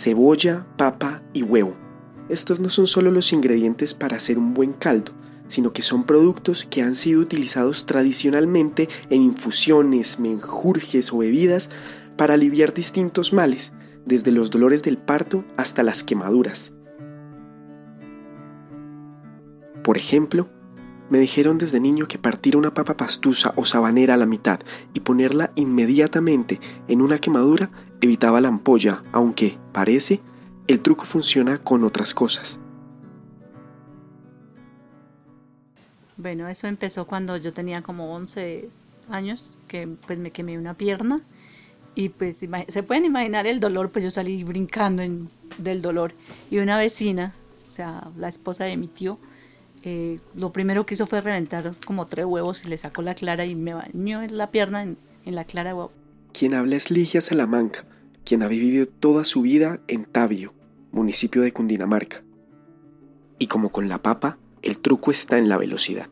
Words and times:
cebolla, 0.00 0.66
papa 0.76 1.22
y 1.32 1.42
huevo. 1.42 1.76
Estos 2.28 2.58
no 2.58 2.70
son 2.70 2.86
solo 2.86 3.10
los 3.10 3.32
ingredientes 3.32 3.92
para 3.92 4.16
hacer 4.16 4.38
un 4.38 4.54
buen 4.54 4.72
caldo, 4.72 5.12
sino 5.48 5.72
que 5.72 5.82
son 5.82 6.04
productos 6.04 6.66
que 6.70 6.82
han 6.82 6.94
sido 6.94 7.20
utilizados 7.20 7.84
tradicionalmente 7.86 8.88
en 9.10 9.22
infusiones, 9.22 10.18
menjurjes 10.18 11.12
o 11.12 11.18
bebidas 11.18 11.70
para 12.16 12.34
aliviar 12.34 12.72
distintos 12.72 13.32
males, 13.32 13.72
desde 14.06 14.30
los 14.30 14.50
dolores 14.50 14.82
del 14.82 14.96
parto 14.96 15.44
hasta 15.56 15.82
las 15.82 16.02
quemaduras. 16.02 16.72
Por 19.82 19.96
ejemplo, 19.96 20.48
me 21.10 21.18
dijeron 21.18 21.58
desde 21.58 21.80
niño 21.80 22.06
que 22.06 22.18
partir 22.18 22.56
una 22.56 22.72
papa 22.72 22.96
pastusa 22.96 23.52
o 23.56 23.64
sabanera 23.64 24.14
a 24.14 24.16
la 24.16 24.26
mitad 24.26 24.60
y 24.94 25.00
ponerla 25.00 25.50
inmediatamente 25.56 26.60
en 26.86 27.02
una 27.02 27.18
quemadura 27.18 27.70
evitaba 28.00 28.40
la 28.40 28.48
ampolla, 28.48 29.02
aunque, 29.12 29.58
parece, 29.72 30.20
el 30.66 30.80
truco 30.80 31.04
funciona 31.04 31.58
con 31.58 31.84
otras 31.84 32.14
cosas. 32.14 32.58
Bueno, 36.16 36.48
eso 36.48 36.66
empezó 36.66 37.06
cuando 37.06 37.36
yo 37.36 37.52
tenía 37.52 37.82
como 37.82 38.12
11 38.14 38.68
años, 39.10 39.58
que 39.68 39.88
pues 40.06 40.18
me 40.18 40.30
quemé 40.30 40.58
una 40.58 40.74
pierna 40.74 41.22
y 41.94 42.10
pues 42.10 42.38
se 42.68 42.82
pueden 42.82 43.04
imaginar 43.04 43.46
el 43.46 43.58
dolor, 43.58 43.90
pues 43.90 44.04
yo 44.04 44.10
salí 44.10 44.44
brincando 44.44 45.02
del 45.58 45.82
dolor 45.82 46.12
y 46.50 46.58
una 46.58 46.78
vecina, 46.78 47.34
o 47.68 47.72
sea, 47.72 48.08
la 48.16 48.28
esposa 48.28 48.64
de 48.64 48.76
mi 48.76 48.86
tío, 48.86 49.18
eh, 49.82 50.20
lo 50.34 50.52
primero 50.52 50.84
que 50.84 50.94
hizo 50.94 51.06
fue 51.06 51.20
reventar 51.20 51.72
como 51.86 52.06
tres 52.06 52.26
huevos 52.26 52.64
y 52.64 52.68
le 52.68 52.76
sacó 52.76 53.02
la 53.02 53.14
clara 53.14 53.46
y 53.46 53.54
me 53.54 53.74
bañó 53.74 54.22
en 54.22 54.36
la 54.36 54.50
pierna 54.50 54.82
en, 54.82 54.98
la 55.24 55.44
clara. 55.44 55.74
Quien 56.32 56.54
habla 56.54 56.76
es 56.76 56.90
Ligia 56.90 57.20
Salamanca, 57.20 57.84
quien 58.24 58.42
ha 58.42 58.48
vivido 58.48 58.86
toda 58.86 59.24
su 59.24 59.42
vida 59.42 59.80
en 59.88 60.04
Tabio, 60.04 60.54
municipio 60.92 61.42
de 61.42 61.52
Cundinamarca. 61.52 62.22
Y 63.38 63.46
como 63.46 63.70
con 63.70 63.88
la 63.88 64.02
papa, 64.02 64.38
el 64.62 64.78
truco 64.78 65.10
está 65.10 65.38
en 65.38 65.48
la 65.48 65.56
velocidad. 65.56 66.08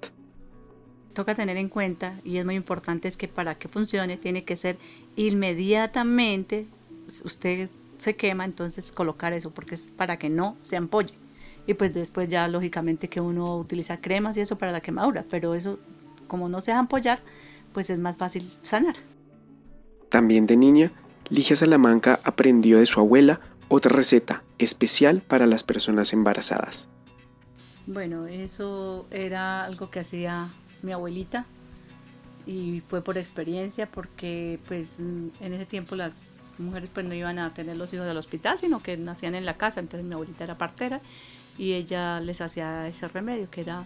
Toca 1.13 1.35
tener 1.35 1.57
en 1.57 1.69
cuenta, 1.69 2.15
y 2.25 2.37
es 2.37 2.45
muy 2.45 2.55
importante, 2.55 3.09
es 3.09 3.17
que 3.17 3.29
para 3.29 3.57
que 3.57 3.69
funcione 3.69 4.17
tiene 4.17 4.45
que 4.45 4.57
ser 4.57 4.79
inmediatamente, 5.17 6.67
usted 7.25 7.69
se 7.97 8.17
quema, 8.17 8.45
entonces 8.45 8.93
colocar 8.93 9.33
eso, 9.33 9.51
porque 9.51 9.75
es 9.75 9.91
para 9.91 10.19
que 10.19 10.31
no 10.31 10.57
se 10.63 10.77
ampolle 10.77 11.15
y 11.69 11.75
pues 11.75 11.93
después 11.93 12.29
ya 12.29 12.49
lógicamente 12.49 13.09
que 13.09 13.21
uno 13.21 13.59
utiliza 13.59 14.01
cremas 14.01 14.39
y 14.39 14.41
eso 14.41 14.57
para 14.57 14.73
la 14.73 14.81
quemadura, 14.81 15.27
pero 15.29 15.55
eso 15.55 15.79
como 16.27 16.49
no 16.49 16.63
se 16.63 16.71
deja 16.71 16.81
ampollar, 16.81 17.21
pues 17.75 17.91
es 17.91 17.99
más 17.99 18.17
fácil 18.17 18.51
sanar. 18.63 18.97
También 20.09 20.47
de 20.47 20.57
niña, 20.57 20.91
Ligia 21.29 21.57
Salamanca 21.57 22.21
aprendió 22.25 22.79
de 22.79 22.87
su 22.87 23.01
abuela 23.01 23.41
otra 23.69 23.95
receta 23.95 24.43
especial 24.59 25.21
para 25.21 25.47
las 25.47 25.63
personas 25.63 26.13
embarazadas. 26.13 26.89
Bueno, 27.87 28.27
eso 28.27 29.07
era 29.11 29.65
algo 29.65 29.91
que 29.91 30.01
hacía 30.01 30.49
mi 30.83 30.93
abuelita 30.93 31.47
y 32.47 32.83
fue 32.87 33.03
por 33.03 33.19
experiencia 33.19 33.91
porque 33.91 34.59
pues 34.69 35.01
en 35.01 35.33
ese 35.41 35.67
tiempo 35.67 35.97
las 35.97 36.53
mujeres 36.59 36.91
pues 36.93 37.05
no 37.05 37.15
iban 37.15 37.39
a 37.39 37.53
tener 37.53 37.77
los 37.77 37.93
hijos 37.93 38.07
del 38.07 38.17
hospital, 38.17 38.59
sino 38.59 38.83
que 38.83 38.97
nacían 38.97 39.35
en 39.35 39.45
la 39.45 39.57
casa, 39.57 39.81
entonces 39.81 40.07
mi 40.07 40.15
abuelita 40.15 40.45
era 40.45 40.57
partera 40.57 41.01
y 41.59 41.73
ella 41.73 42.21
les 42.21 42.41
hacía 42.41 42.89
ese 42.89 43.09
remedio 43.09 43.51
que 43.51 43.63
era 43.63 43.85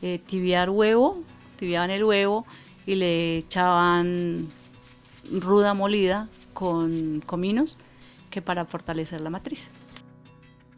eh, 0.00 0.20
tibiar 0.24 0.70
huevo, 0.70 1.22
tibiaban 1.56 1.90
el 1.90 2.04
huevo 2.04 2.46
y 2.86 2.94
le 2.94 3.38
echaban 3.38 4.46
ruda 5.32 5.74
molida 5.74 6.28
con 6.54 7.22
cominos 7.24 7.78
que 8.30 8.42
para 8.42 8.64
fortalecer 8.64 9.22
la 9.22 9.30
matriz. 9.30 9.70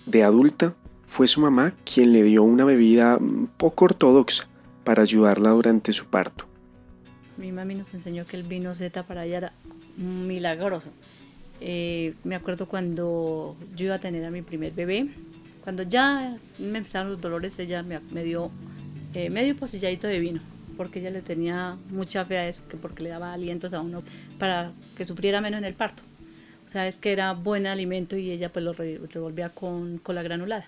De 0.07 0.23
adulta, 0.25 0.75
fue 1.09 1.27
su 1.27 1.41
mamá 1.41 1.75
quien 1.85 2.13
le 2.13 2.23
dio 2.23 2.43
una 2.43 2.65
bebida 2.65 3.19
poco 3.57 3.87
ortodoxa 3.87 4.47
para 4.85 5.03
ayudarla 5.03 5.51
durante 5.51 5.93
su 5.93 6.07
parto. 6.07 6.47
Mi 7.37 7.53
mami 7.53 7.75
nos 7.75 7.93
enseñó 7.95 8.27
que 8.27 8.37
el 8.37 8.45
vino 8.45 8.75
Z 8.75 9.03
para 9.05 9.25
ella 9.25 9.39
era 9.39 9.53
milagroso. 9.97 10.91
Eh, 11.61 12.15
me 12.25 12.35
acuerdo 12.35 12.67
cuando 12.67 13.57
yo 13.77 13.87
iba 13.87 13.97
a 13.97 13.99
tener 13.99 14.25
a 14.25 14.31
mi 14.31 14.43
primer 14.43 14.73
bebé, 14.73 15.09
cuando 15.63 15.83
ya 15.83 16.39
me 16.59 16.79
empezaron 16.79 17.11
los 17.11 17.21
dolores, 17.21 17.59
ella 17.59 17.83
me, 17.83 18.25
dio 18.25 18.51
eh, 19.15 19.31
medio 19.31 19.55
pocilladito 19.57 20.07
de 20.07 20.19
vino, 20.21 20.41
porque 20.81 21.01
ella 21.01 21.11
le 21.11 21.21
tenía 21.21 21.77
mucha 21.91 22.25
fe 22.25 22.39
a 22.39 22.49
eso, 22.49 22.67
que 22.67 22.79
porque 22.79 23.03
le 23.03 23.11
daba 23.11 23.35
alientos 23.35 23.75
a 23.75 23.83
uno 23.83 24.03
para 24.39 24.73
que 24.97 25.05
sufriera 25.05 25.43
menos 25.43 25.59
en 25.59 25.67
el 25.67 25.75
parto. 25.75 26.05
O 26.67 26.71
sea, 26.71 26.89
es 26.89 26.97
que 26.97 27.13
era 27.13 27.35
buen 27.35 27.67
alimento 27.67 28.17
y 28.17 28.31
ella 28.31 28.51
pues 28.51 28.65
lo 28.65 28.73
revolvía 28.73 29.51
con, 29.51 29.99
con 29.99 30.15
la 30.15 30.23
granulada. 30.23 30.67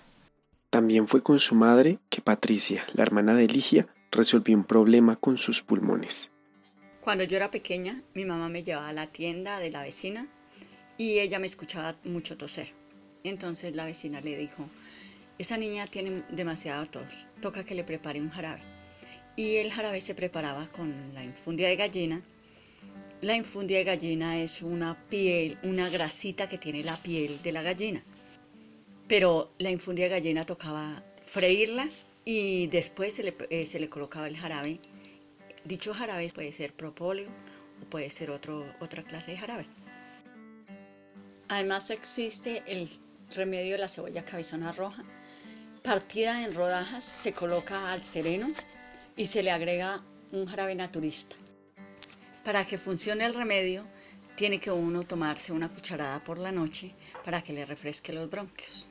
También 0.69 1.07
fue 1.07 1.23
con 1.23 1.39
su 1.39 1.55
madre 1.55 1.97
que 2.11 2.21
Patricia, 2.21 2.85
la 2.93 3.01
hermana 3.01 3.33
de 3.33 3.47
Ligia, 3.47 3.87
resolvió 4.11 4.55
un 4.55 4.65
problema 4.65 5.15
con 5.15 5.39
sus 5.39 5.63
pulmones. 5.63 6.29
Cuando 7.01 7.23
yo 7.23 7.37
era 7.37 7.49
pequeña, 7.49 8.03
mi 8.13 8.23
mamá 8.23 8.49
me 8.49 8.61
llevaba 8.61 8.89
a 8.89 8.93
la 8.93 9.07
tienda 9.07 9.57
de 9.57 9.71
la 9.71 9.81
vecina 9.81 10.27
y 10.95 11.17
ella 11.21 11.39
me 11.39 11.47
escuchaba 11.47 11.95
mucho 12.03 12.37
toser. 12.37 12.67
Entonces 13.23 13.75
la 13.75 13.85
vecina 13.85 14.21
le 14.21 14.37
dijo, 14.37 14.63
esa 15.39 15.57
niña 15.57 15.87
tiene 15.87 16.21
demasiado 16.29 16.85
tos, 16.85 17.25
toca 17.41 17.63
que 17.63 17.73
le 17.73 17.83
prepare 17.83 18.21
un 18.21 18.29
jarabe. 18.29 18.72
Y 19.35 19.55
el 19.55 19.71
jarabe 19.71 19.99
se 19.99 20.13
preparaba 20.13 20.67
con 20.67 21.13
la 21.13 21.23
infundia 21.23 21.67
de 21.67 21.75
gallina. 21.75 22.21
La 23.21 23.35
infundia 23.35 23.79
de 23.79 23.83
gallina 23.83 24.39
es 24.39 24.61
una 24.61 25.07
piel, 25.09 25.57
una 25.63 25.89
grasita 25.89 26.47
que 26.47 26.59
tiene 26.59 26.83
la 26.83 26.95
piel 26.97 27.41
de 27.41 27.51
la 27.51 27.63
gallina. 27.63 28.03
Pero 29.07 29.51
la 29.57 29.71
infundia 29.71 30.05
de 30.05 30.11
gallina 30.11 30.45
tocaba 30.45 31.03
freírla 31.23 31.87
y 32.25 32.67
después 32.67 33.15
se 33.15 33.23
le, 33.23 33.35
eh, 33.49 33.65
se 33.65 33.79
le 33.79 33.89
colocaba 33.89 34.27
el 34.27 34.37
jarabe. 34.37 34.79
Dicho 35.65 35.93
jarabe 35.93 36.29
puede 36.29 36.51
ser 36.51 36.73
propóleo 36.73 37.29
o 37.81 37.89
puede 37.89 38.09
ser 38.09 38.29
otro, 38.29 38.65
otra 38.81 39.03
clase 39.03 39.31
de 39.31 39.37
jarabe. 39.37 39.65
Además 41.47 41.89
existe 41.89 42.63
el 42.67 42.87
remedio 43.35 43.73
de 43.73 43.79
la 43.79 43.87
cebolla 43.87 44.23
cabezona 44.23 44.71
roja, 44.71 45.03
partida 45.81 46.43
en 46.43 46.53
rodajas, 46.53 47.03
se 47.03 47.33
coloca 47.33 47.91
al 47.93 48.03
sereno 48.03 48.51
y 49.15 49.25
se 49.25 49.43
le 49.43 49.51
agrega 49.51 50.01
un 50.31 50.45
jarabe 50.45 50.75
naturista. 50.75 51.35
Para 52.43 52.65
que 52.65 52.77
funcione 52.77 53.25
el 53.25 53.33
remedio, 53.33 53.85
tiene 54.35 54.59
que 54.59 54.71
uno 54.71 55.03
tomarse 55.03 55.53
una 55.53 55.69
cucharada 55.69 56.19
por 56.19 56.37
la 56.37 56.51
noche 56.51 56.93
para 57.23 57.41
que 57.41 57.53
le 57.53 57.65
refresque 57.65 58.13
los 58.13 58.29
bronquios. 58.29 58.89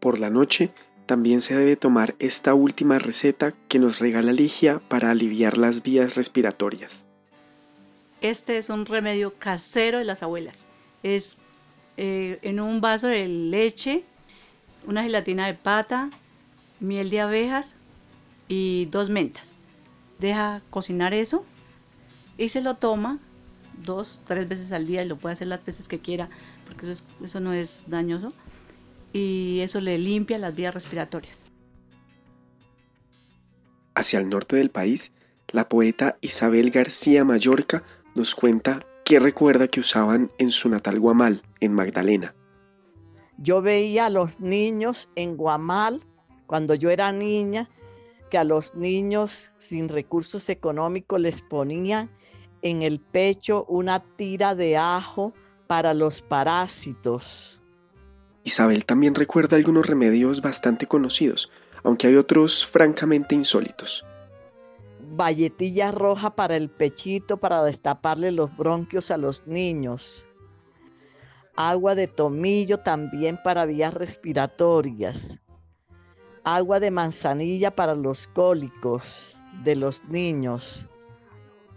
Por 0.00 0.18
la 0.18 0.30
noche 0.30 0.70
también 1.06 1.40
se 1.40 1.54
debe 1.56 1.76
tomar 1.76 2.14
esta 2.18 2.54
última 2.54 2.98
receta 2.98 3.54
que 3.68 3.78
nos 3.78 3.98
regala 3.98 4.32
Ligia 4.32 4.80
para 4.88 5.10
aliviar 5.10 5.58
las 5.58 5.82
vías 5.82 6.14
respiratorias. 6.14 7.06
Este 8.20 8.56
es 8.56 8.70
un 8.70 8.86
remedio 8.86 9.34
casero 9.34 9.98
de 9.98 10.04
las 10.04 10.22
abuelas. 10.22 10.68
Es 11.02 11.38
eh, 11.96 12.38
en 12.42 12.60
un 12.60 12.80
vaso 12.80 13.06
de 13.06 13.28
leche 13.28 14.04
una 14.86 15.02
gelatina 15.02 15.46
de 15.46 15.54
pata, 15.54 16.10
miel 16.80 17.10
de 17.10 17.20
abejas 17.20 17.76
y 18.48 18.86
dos 18.86 19.10
mentas. 19.10 19.52
Deja 20.18 20.62
cocinar 20.70 21.14
eso 21.14 21.44
y 22.38 22.48
se 22.48 22.60
lo 22.60 22.76
toma 22.76 23.18
dos, 23.82 24.20
tres 24.26 24.48
veces 24.48 24.72
al 24.72 24.86
día 24.86 25.02
y 25.02 25.08
lo 25.08 25.16
puede 25.16 25.34
hacer 25.34 25.48
las 25.48 25.64
veces 25.64 25.88
que 25.88 25.98
quiera 25.98 26.28
porque 26.66 26.90
eso, 26.90 27.04
eso 27.22 27.40
no 27.40 27.52
es 27.52 27.84
dañoso 27.88 28.32
y 29.12 29.60
eso 29.60 29.80
le 29.80 29.98
limpia 29.98 30.38
las 30.38 30.54
vías 30.54 30.74
respiratorias. 30.74 31.44
Hacia 33.94 34.18
el 34.18 34.28
norte 34.28 34.56
del 34.56 34.70
país, 34.70 35.12
la 35.48 35.68
poeta 35.68 36.18
Isabel 36.20 36.70
García 36.70 37.24
Mallorca 37.24 37.84
nos 38.14 38.34
cuenta 38.34 38.84
qué 39.04 39.20
recuerda 39.20 39.68
que 39.68 39.80
usaban 39.80 40.32
en 40.38 40.50
su 40.50 40.68
natal 40.68 40.98
Guamal, 40.98 41.42
en 41.60 41.72
Magdalena. 41.72 42.34
Yo 43.38 43.62
veía 43.62 44.06
a 44.06 44.10
los 44.10 44.40
niños 44.40 45.08
en 45.14 45.36
Guamal, 45.36 46.00
cuando 46.46 46.74
yo 46.74 46.90
era 46.90 47.12
niña, 47.12 47.68
que 48.34 48.38
a 48.38 48.42
los 48.42 48.74
niños 48.74 49.52
sin 49.58 49.88
recursos 49.88 50.48
económicos 50.48 51.20
les 51.20 51.40
ponían 51.40 52.10
en 52.62 52.82
el 52.82 52.98
pecho 52.98 53.64
una 53.68 54.00
tira 54.16 54.56
de 54.56 54.76
ajo 54.76 55.32
para 55.68 55.94
los 55.94 56.20
parásitos. 56.20 57.62
Isabel 58.42 58.86
también 58.86 59.14
recuerda 59.14 59.56
algunos 59.56 59.86
remedios 59.86 60.42
bastante 60.42 60.88
conocidos, 60.88 61.48
aunque 61.84 62.08
hay 62.08 62.16
otros 62.16 62.66
francamente 62.66 63.36
insólitos. 63.36 64.04
Valletilla 64.98 65.92
roja 65.92 66.34
para 66.34 66.56
el 66.56 66.70
pechito 66.70 67.36
para 67.38 67.62
destaparle 67.62 68.32
los 68.32 68.56
bronquios 68.56 69.12
a 69.12 69.16
los 69.16 69.46
niños 69.46 70.26
agua 71.56 71.94
de 71.94 72.08
tomillo 72.08 72.78
también 72.78 73.38
para 73.42 73.66
vías 73.66 73.94
respiratorias, 73.94 75.40
agua 76.44 76.78
de 76.78 76.90
manzanilla 76.90 77.74
para 77.74 77.94
los 77.94 78.28
cólicos 78.28 79.36
de 79.64 79.76
los 79.76 80.04
niños 80.04 80.88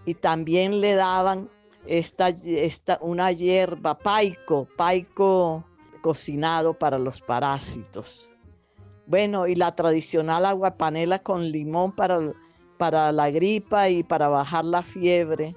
y 0.06 0.14
también 0.14 0.80
le 0.80 0.96
daban 0.96 1.50
esta, 1.86 2.30
esta, 2.30 2.98
una 3.02 3.32
hierba, 3.32 3.98
paico, 3.98 4.68
paico 4.78 5.66
cocinado 6.02 6.74
para 6.74 6.98
los 6.98 7.22
parásitos. 7.22 8.30
Bueno, 9.06 9.48
y 9.48 9.56
la 9.56 9.76
tradicional 9.76 10.46
agua 10.46 10.78
panela 10.78 11.20
con 11.20 11.50
limón 11.50 11.94
para, 11.94 12.20
para 12.78 13.12
la 13.12 13.30
gripa 13.32 13.90
y 13.90 14.04
para 14.04 14.30
bajar 14.30 14.66
la 14.66 14.84
fiebre. 14.84 15.56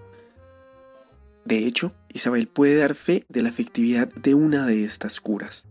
De 1.45 1.59
hecho, 1.67 1.93
Isabel 2.09 2.49
puede 2.49 2.77
dar 2.77 2.95
fe 2.95 3.25
de 3.29 3.43
la 3.43 3.49
efectividad 3.49 4.09
de 4.15 4.35
una 4.35 4.67
de 4.67 4.85
estas 4.85 5.21
curas. 5.21 5.67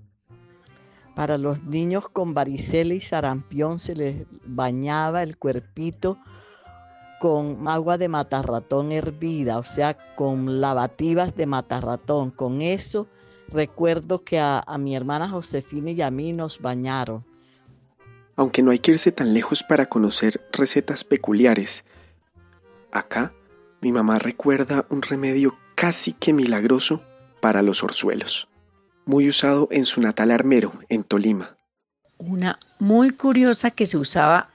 Para 1.20 1.38
los 1.38 1.62
niños 1.64 2.08
con 2.08 2.34
varicela 2.34 2.94
y 2.94 3.02
sarampión 3.02 3.78
se 3.78 3.94
les 3.94 4.26
bañaba 4.46 5.22
el 5.22 5.36
cuerpito 5.36 6.18
con 7.20 7.68
agua 7.68 7.98
de 7.98 8.08
matarratón 8.08 8.94
hervida, 8.94 9.58
o 9.58 9.66
sea, 9.66 9.98
con 10.16 10.62
lavativas 10.62 11.36
de 11.36 11.46
matarratón. 11.46 12.32
Con 12.32 12.62
eso 12.62 13.10
recuerdo 13.50 14.24
que 14.24 14.40
a, 14.40 14.64
a 14.66 14.78
mi 14.78 14.96
hermana 14.96 15.28
Josefina 15.28 15.92
y 15.92 16.02
a 16.02 16.10
mí 16.10 16.32
nos 16.32 16.62
bañaron. 16.62 17.26
Aunque 18.38 18.64
no 18.64 18.72
hay 18.72 18.80
que 18.80 18.92
irse 18.92 19.12
tan 19.12 19.34
lejos 19.34 19.62
para 19.62 19.88
conocer 19.88 20.48
recetas 20.54 21.04
peculiares, 21.04 21.84
acá 22.94 23.34
mi 23.82 23.92
mamá 23.92 24.20
recuerda 24.20 24.86
un 24.90 25.02
remedio 25.02 25.58
casi 25.76 26.14
que 26.14 26.32
milagroso 26.32 27.04
para 27.42 27.62
los 27.62 27.84
orzuelos, 27.84 28.48
muy 29.10 29.28
usado 29.28 29.68
en 29.72 29.86
su 29.86 30.02
natal 30.02 30.30
armero, 30.30 30.72
en 30.88 31.04
Tolima. 31.04 31.58
Una 32.20 32.60
muy 32.78 33.10
curiosa 33.10 33.72
que 33.72 33.88
se 33.88 33.98
usaba 33.98 34.52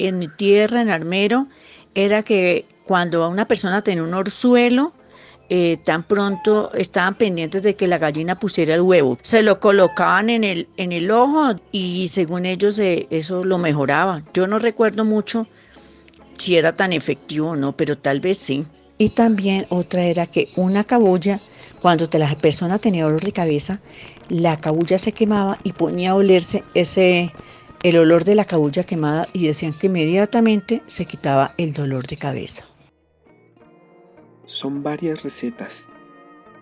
en 0.00 0.18
mi 0.18 0.26
tierra, 0.26 0.82
en 0.82 0.90
Armero, 0.90 1.46
era 1.94 2.24
que 2.24 2.66
cuando 2.84 3.28
una 3.28 3.46
persona 3.46 3.80
tenía 3.80 4.02
un 4.02 4.12
orzuelo, 4.12 4.92
eh, 5.48 5.76
tan 5.84 6.02
pronto 6.02 6.72
estaban 6.74 7.14
pendientes 7.14 7.62
de 7.62 7.76
que 7.76 7.86
la 7.86 7.98
gallina 7.98 8.40
pusiera 8.40 8.74
el 8.74 8.80
huevo. 8.80 9.18
Se 9.22 9.40
lo 9.44 9.60
colocaban 9.60 10.30
en 10.30 10.42
el, 10.42 10.66
en 10.78 10.90
el 10.90 11.08
ojo 11.12 11.54
y 11.70 12.08
según 12.08 12.44
ellos 12.44 12.80
eh, 12.80 13.06
eso 13.10 13.44
lo 13.44 13.58
mejoraba. 13.58 14.24
Yo 14.34 14.48
no 14.48 14.58
recuerdo 14.58 15.04
mucho 15.04 15.46
si 16.38 16.56
era 16.56 16.74
tan 16.74 16.92
efectivo 16.92 17.50
o 17.50 17.56
no, 17.56 17.76
pero 17.76 17.96
tal 17.96 18.18
vez 18.18 18.38
sí. 18.38 18.66
Y 19.02 19.08
también 19.08 19.66
otra 19.68 20.04
era 20.04 20.28
que 20.28 20.52
una 20.54 20.84
cabulla, 20.84 21.40
cuando 21.80 22.06
la 22.16 22.38
persona 22.38 22.78
tenía 22.78 23.02
dolor 23.02 23.20
de 23.20 23.32
cabeza, 23.32 23.80
la 24.28 24.56
cabulla 24.56 24.96
se 24.96 25.10
quemaba 25.10 25.58
y 25.64 25.72
ponía 25.72 26.12
a 26.12 26.14
olerse 26.14 26.62
ese, 26.74 27.32
el 27.82 27.96
olor 27.96 28.22
de 28.22 28.36
la 28.36 28.44
cabulla 28.44 28.84
quemada 28.84 29.26
y 29.32 29.44
decían 29.44 29.76
que 29.76 29.88
inmediatamente 29.88 30.84
se 30.86 31.06
quitaba 31.06 31.52
el 31.58 31.72
dolor 31.72 32.06
de 32.06 32.16
cabeza. 32.16 32.64
Son 34.44 34.84
varias 34.84 35.24
recetas, 35.24 35.88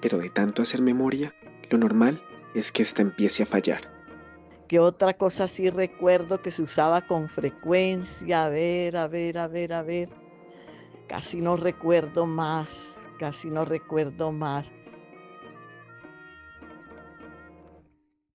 pero 0.00 0.16
de 0.16 0.30
tanto 0.30 0.62
hacer 0.62 0.80
memoria, 0.80 1.34
lo 1.68 1.76
normal 1.76 2.22
es 2.54 2.72
que 2.72 2.82
ésta 2.82 3.02
empiece 3.02 3.42
a 3.42 3.46
fallar. 3.46 3.82
¿Qué 4.66 4.78
otra 4.78 5.12
cosa 5.12 5.46
sí 5.46 5.68
recuerdo 5.68 6.40
que 6.40 6.52
se 6.52 6.62
usaba 6.62 7.02
con 7.02 7.28
frecuencia? 7.28 8.46
A 8.46 8.48
ver, 8.48 8.96
a 8.96 9.08
ver, 9.08 9.36
a 9.36 9.46
ver, 9.46 9.74
a 9.74 9.82
ver. 9.82 10.19
Casi 11.10 11.40
no 11.40 11.56
recuerdo 11.56 12.24
más, 12.24 12.94
casi 13.18 13.50
no 13.50 13.64
recuerdo 13.64 14.30
más. 14.30 14.70